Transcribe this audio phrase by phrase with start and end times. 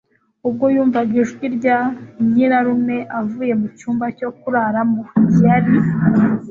[0.47, 1.77] ubwo yumvaga ijwi rya
[2.31, 5.01] nyirarume avuye mu cyumba cyo kuraramo.
[5.43, 5.75] yari